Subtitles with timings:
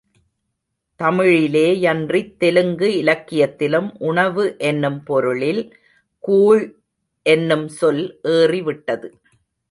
[0.99, 5.61] தமிழிலே யன்றித் தெலுங்கு இலக்கியத்திலும் உணவு என்னும் பொருளில்
[6.23, 6.63] கூழ்
[7.25, 8.19] என்னும் சொல்
[8.21, 9.09] ஏறி விட்டது.